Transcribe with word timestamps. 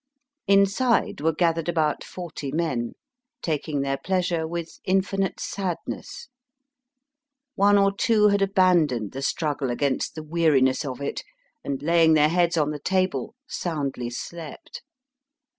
Inside 0.47 1.21
were 1.21 1.31
gathered 1.31 1.69
about 1.69 2.03
forty 2.03 2.51
men, 2.51 2.93
taking 3.43 3.81
their 3.81 3.99
pleasure 4.03 4.47
with 4.47 4.79
infinite 4.83 5.39
sadness. 5.39 6.27
One 7.53 7.77
or 7.77 7.95
two 7.95 8.29
had 8.29 8.41
abandoned 8.41 9.11
the 9.11 9.21
struggle 9.21 9.69
against 9.69 10.15
the 10.15 10.23
weariness 10.23 10.83
of 10.85 11.01
it, 11.03 11.23
and, 11.63 11.83
laying 11.83 12.15
their 12.15 12.29
heads 12.29 12.57
on 12.57 12.71
the 12.71 12.79
table, 12.79 13.35
soundly 13.47 14.09
slept. 14.09 14.81